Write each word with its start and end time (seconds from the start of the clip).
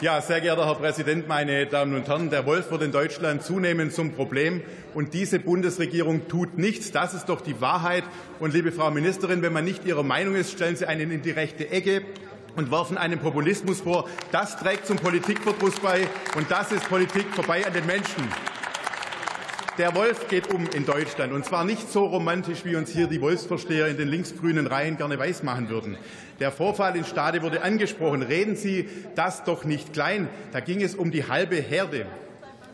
Ja, 0.00 0.20
sehr 0.20 0.40
geehrter 0.40 0.64
Herr 0.64 0.76
Präsident, 0.76 1.26
meine 1.26 1.66
Damen 1.66 1.96
und 1.96 2.06
Herren, 2.06 2.30
der 2.30 2.46
Wolf 2.46 2.70
wird 2.70 2.82
in 2.82 2.92
Deutschland 2.92 3.42
zunehmend 3.42 3.92
zum 3.92 4.12
Problem, 4.12 4.62
und 4.94 5.12
diese 5.12 5.40
Bundesregierung 5.40 6.28
tut 6.28 6.56
nichts. 6.56 6.92
Das 6.92 7.14
ist 7.14 7.28
doch 7.28 7.40
die 7.40 7.60
Wahrheit. 7.60 8.04
Und 8.38 8.54
liebe 8.54 8.70
Frau 8.70 8.92
Ministerin, 8.92 9.42
wenn 9.42 9.52
man 9.52 9.64
nicht 9.64 9.84
Ihrer 9.84 10.04
Meinung 10.04 10.36
ist, 10.36 10.52
stellen 10.52 10.76
Sie 10.76 10.86
einen 10.86 11.10
in 11.10 11.22
die 11.22 11.32
rechte 11.32 11.68
Ecke 11.70 12.02
und 12.54 12.70
werfen 12.70 12.96
einen 12.96 13.18
Populismus 13.18 13.80
vor. 13.80 14.08
Das 14.30 14.56
trägt 14.56 14.86
zum 14.86 14.98
Politikverdruss 14.98 15.80
bei, 15.80 16.06
und 16.36 16.48
das 16.48 16.70
ist 16.70 16.88
Politik 16.88 17.26
vorbei 17.34 17.66
an 17.66 17.72
den 17.72 17.86
Menschen. 17.86 18.22
Der 19.78 19.94
Wolf 19.94 20.26
geht 20.26 20.52
um 20.52 20.66
in 20.74 20.84
Deutschland, 20.84 21.32
und 21.32 21.44
zwar 21.44 21.64
nicht 21.64 21.88
so 21.88 22.04
romantisch, 22.04 22.64
wie 22.64 22.74
uns 22.74 22.90
hier 22.90 23.06
die 23.06 23.20
Wolfsversteher 23.20 23.86
in 23.86 23.96
den 23.96 24.08
linksgrünen 24.08 24.66
Reihen 24.66 24.96
gerne 24.96 25.20
weismachen 25.20 25.68
würden. 25.68 25.96
Der 26.40 26.50
Vorfall 26.50 26.96
in 26.96 27.04
Stade 27.04 27.42
wurde 27.42 27.62
angesprochen. 27.62 28.22
Reden 28.22 28.56
Sie 28.56 28.88
das 29.14 29.44
doch 29.44 29.64
nicht 29.64 29.92
klein. 29.92 30.26
Da 30.50 30.58
ging 30.58 30.82
es 30.82 30.96
um 30.96 31.12
die 31.12 31.28
halbe 31.28 31.54
Herde. 31.54 32.06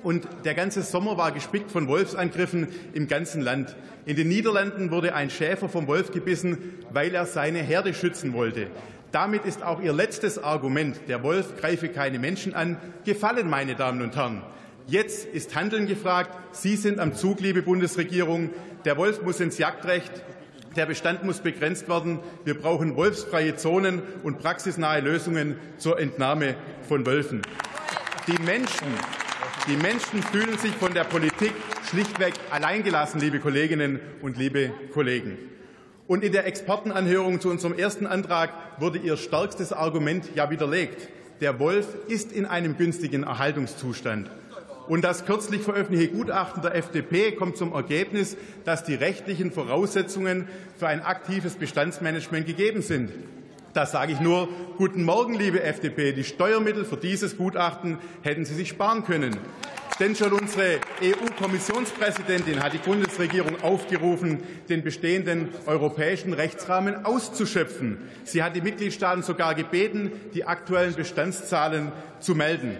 Und 0.02 0.26
der 0.46 0.54
ganze 0.54 0.80
Sommer 0.80 1.18
war 1.18 1.32
gespickt 1.32 1.70
von 1.70 1.88
Wolfsangriffen 1.88 2.68
im 2.94 3.06
ganzen 3.06 3.42
Land. 3.42 3.76
In 4.06 4.16
den 4.16 4.28
Niederlanden 4.28 4.90
wurde 4.90 5.14
ein 5.14 5.28
Schäfer 5.28 5.68
vom 5.68 5.86
Wolf 5.86 6.10
gebissen, 6.10 6.72
weil 6.90 7.14
er 7.14 7.26
seine 7.26 7.58
Herde 7.58 7.92
schützen 7.92 8.32
wollte. 8.32 8.68
Damit 9.12 9.44
ist 9.44 9.62
auch 9.62 9.82
Ihr 9.82 9.92
letztes 9.92 10.42
Argument, 10.42 10.98
der 11.06 11.22
Wolf 11.22 11.58
greife 11.60 11.90
keine 11.90 12.18
Menschen 12.18 12.54
an, 12.54 12.78
gefallen, 13.04 13.50
meine 13.50 13.74
Damen 13.74 14.00
und 14.00 14.16
Herren. 14.16 14.42
Jetzt 14.86 15.24
ist 15.24 15.54
Handeln 15.54 15.86
gefragt. 15.86 16.36
Sie 16.52 16.76
sind 16.76 17.00
am 17.00 17.14
Zug, 17.14 17.40
liebe 17.40 17.62
Bundesregierung. 17.62 18.50
Der 18.84 18.98
Wolf 18.98 19.22
muss 19.22 19.40
ins 19.40 19.56
Jagdrecht. 19.56 20.12
Der 20.76 20.84
Bestand 20.84 21.24
muss 21.24 21.40
begrenzt 21.40 21.88
werden. 21.88 22.18
Wir 22.44 22.52
brauchen 22.52 22.94
wolfsfreie 22.94 23.56
Zonen 23.56 24.02
und 24.22 24.40
praxisnahe 24.40 25.00
Lösungen 25.00 25.56
zur 25.78 25.98
Entnahme 25.98 26.54
von 26.86 27.06
Wölfen. 27.06 27.40
Die 28.26 28.42
Menschen, 28.42 28.88
die 29.68 29.76
Menschen 29.76 30.22
fühlen 30.22 30.58
sich 30.58 30.72
von 30.72 30.92
der 30.92 31.04
Politik 31.04 31.52
schlichtweg 31.88 32.34
alleingelassen, 32.50 33.20
liebe 33.20 33.40
Kolleginnen 33.40 34.00
und 34.20 34.36
liebe 34.36 34.70
Kollegen. 34.92 35.38
Und 36.06 36.22
in 36.22 36.32
der 36.32 36.46
Expertenanhörung 36.46 37.40
zu 37.40 37.48
unserem 37.48 37.72
ersten 37.72 38.06
Antrag 38.06 38.50
wurde 38.78 38.98
Ihr 38.98 39.16
stärkstes 39.16 39.72
Argument 39.72 40.28
ja 40.34 40.50
widerlegt. 40.50 41.08
Der 41.40 41.58
Wolf 41.58 41.86
ist 42.06 42.32
in 42.32 42.44
einem 42.44 42.76
günstigen 42.76 43.22
Erhaltungszustand. 43.22 44.30
Und 44.86 45.02
das 45.02 45.24
kürzlich 45.24 45.62
veröffentlichte 45.62 46.14
Gutachten 46.14 46.62
der 46.62 46.74
FDP 46.74 47.32
kommt 47.32 47.56
zum 47.56 47.72
Ergebnis, 47.72 48.36
dass 48.64 48.84
die 48.84 48.94
rechtlichen 48.94 49.50
Voraussetzungen 49.50 50.46
für 50.78 50.88
ein 50.88 51.02
aktives 51.02 51.54
Bestandsmanagement 51.54 52.46
gegeben 52.46 52.82
sind. 52.82 53.10
Da 53.72 53.86
sage 53.86 54.12
ich 54.12 54.20
nur, 54.20 54.48
guten 54.76 55.02
Morgen, 55.02 55.34
liebe 55.34 55.62
FDP. 55.62 56.12
Die 56.12 56.22
Steuermittel 56.22 56.84
für 56.84 56.96
dieses 56.96 57.36
Gutachten 57.36 57.98
hätten 58.22 58.44
Sie 58.44 58.54
sich 58.54 58.68
sparen 58.68 59.04
können. 59.04 59.36
Denn 59.98 60.14
schon 60.14 60.32
unsere 60.32 60.80
EU-Kommissionspräsidentin 61.02 62.62
hat 62.62 62.72
die 62.72 62.78
Bundesregierung 62.78 63.62
aufgerufen, 63.62 64.42
den 64.68 64.82
bestehenden 64.82 65.48
europäischen 65.66 66.32
Rechtsrahmen 66.32 67.04
auszuschöpfen. 67.04 67.98
Sie 68.24 68.42
hat 68.42 68.54
die 68.54 68.60
Mitgliedstaaten 68.60 69.22
sogar 69.22 69.54
gebeten, 69.54 70.12
die 70.34 70.44
aktuellen 70.44 70.94
Bestandszahlen 70.94 71.90
zu 72.20 72.34
melden. 72.34 72.76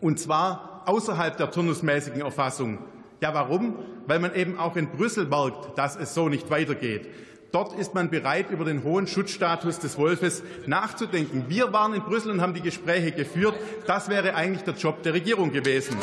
Und 0.00 0.20
zwar 0.20 0.73
außerhalb 0.86 1.36
der 1.36 1.50
turnusmäßigen 1.50 2.20
Erfassung. 2.20 2.78
Ja, 3.20 3.32
warum? 3.34 3.78
Weil 4.06 4.18
man 4.18 4.34
eben 4.34 4.58
auch 4.58 4.76
in 4.76 4.88
Brüssel 4.88 5.26
merkt, 5.26 5.78
dass 5.78 5.96
es 5.96 6.14
so 6.14 6.28
nicht 6.28 6.50
weitergeht. 6.50 7.08
Dort 7.52 7.78
ist 7.78 7.94
man 7.94 8.10
bereit, 8.10 8.50
über 8.50 8.64
den 8.64 8.82
hohen 8.82 9.06
Schutzstatus 9.06 9.78
des 9.78 9.96
Wolfes 9.96 10.42
nachzudenken. 10.66 11.44
Wir 11.46 11.72
waren 11.72 11.94
in 11.94 12.02
Brüssel 12.02 12.32
und 12.32 12.40
haben 12.40 12.52
die 12.52 12.60
Gespräche 12.60 13.12
geführt. 13.12 13.54
Das 13.86 14.08
wäre 14.08 14.34
eigentlich 14.34 14.64
der 14.64 14.74
Job 14.74 15.04
der 15.04 15.14
Regierung 15.14 15.52
gewesen. 15.52 15.96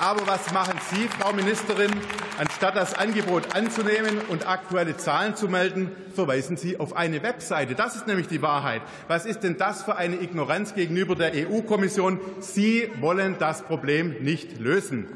Aber 0.00 0.26
was 0.26 0.50
machen 0.54 0.80
Sie, 0.90 1.08
Frau 1.08 1.34
Ministerin? 1.34 1.90
Anstatt 2.38 2.74
das 2.74 2.94
Angebot 2.94 3.54
anzunehmen 3.54 4.16
und 4.30 4.48
aktuelle 4.48 4.96
Zahlen 4.96 5.36
zu 5.36 5.46
melden, 5.46 5.90
verweisen 6.14 6.56
Sie 6.56 6.80
auf 6.80 6.96
eine 6.96 7.22
Webseite. 7.22 7.74
Das 7.74 7.96
ist 7.96 8.06
nämlich 8.06 8.26
die 8.26 8.40
Wahrheit. 8.40 8.80
Was 9.08 9.26
ist 9.26 9.40
denn 9.40 9.58
das 9.58 9.82
für 9.82 9.96
eine 9.96 10.16
Ignoranz 10.16 10.74
gegenüber 10.74 11.16
der 11.16 11.32
EU-Kommission? 11.34 12.18
Sie 12.38 12.88
wollen 12.98 13.36
das 13.38 13.60
Problem 13.60 14.22
nicht 14.22 14.58
lösen. 14.58 15.06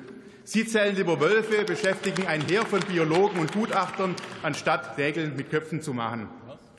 Sie 0.44 0.67
zählen 0.67 0.94
lieber 0.94 1.19
Wölfe, 1.19 1.65
beschäftigen 1.65 2.27
ein 2.27 2.43
Heer 2.43 2.67
von 2.67 2.81
Biologen 2.81 3.39
und 3.39 3.55
Gutachtern, 3.55 4.15
anstatt 4.43 4.99
Regeln 4.99 5.34
mit 5.34 5.49
Köpfen 5.49 5.81
zu 5.81 5.94
machen. 5.94 6.28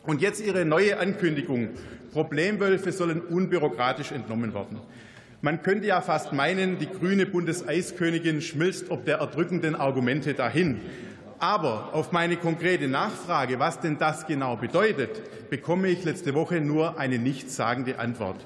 Und 0.03 0.21
jetzt 0.21 0.45
Ihre 0.45 0.63
neue 0.63 0.99
Ankündigung. 0.99 1.69
Problemwölfe 2.13 2.91
sollen 2.91 3.19
unbürokratisch 3.21 4.11
entnommen 4.11 4.53
werden. 4.53 4.79
Man 5.45 5.61
könnte 5.61 5.85
ja 5.85 6.01
fast 6.01 6.33
meinen, 6.33 6.79
die 6.79 6.89
grüne 6.89 7.28
Bundeseiskönigin 7.28 8.41
schmilzt 8.41 8.89
ob 8.89 9.06
der 9.06 9.19
erdrückenden 9.19 9.75
Argumente 9.75 10.33
dahin. 10.33 10.81
Aber 11.38 11.94
auf 11.94 12.11
meine 12.11 12.35
konkrete 12.35 12.88
Nachfrage, 12.88 13.59
was 13.59 13.79
denn 13.79 14.00
das 14.00 14.25
genau 14.25 14.56
bedeutet, 14.56 15.22
bekomme 15.51 15.89
ich 15.89 16.03
letzte 16.03 16.33
Woche 16.33 16.61
nur 16.61 16.97
eine 16.97 17.19
nichtssagende 17.19 18.00
Antwort. 18.00 18.44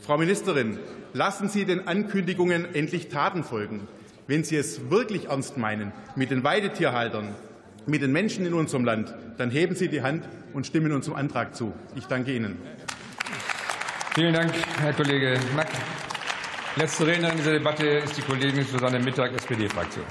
Frau 0.00 0.18
Ministerin, 0.18 0.80
lassen 1.12 1.48
Sie 1.48 1.66
den 1.66 1.86
Ankündigungen 1.86 2.74
endlich 2.74 3.10
Taten 3.10 3.44
folgen. 3.44 3.86
Wenn 4.26 4.42
Sie 4.42 4.56
es 4.56 4.90
wirklich 4.90 5.26
ernst 5.26 5.56
meinen 5.56 5.92
mit 6.16 6.32
den 6.32 6.42
Weidetierhaltern, 6.42 7.28
mit 7.86 8.02
den 8.02 8.10
Menschen 8.10 8.44
in 8.44 8.54
unserem 8.54 8.84
Land, 8.84 9.14
dann 9.38 9.52
heben 9.52 9.76
Sie 9.76 9.86
die 9.86 10.02
Hand 10.02 10.24
und 10.52 10.66
stimmen 10.66 10.90
unserem 10.90 11.16
Antrag 11.16 11.54
zu. 11.54 11.72
Ich 11.94 12.06
danke 12.06 12.34
Ihnen. 12.34 12.56
Vielen 14.16 14.34
Dank, 14.34 14.52
Herr 14.80 14.92
Kollege 14.94 15.38
Mack. 15.54 15.68
Letzte 16.76 17.06
Rednerin 17.06 17.36
dieser 17.36 17.52
Debatte 17.52 17.86
ist 17.86 18.16
die 18.16 18.22
Kollegin 18.22 18.64
Susanne 18.64 18.98
Mittag, 18.98 19.32
SPD-Fraktion. 19.32 20.04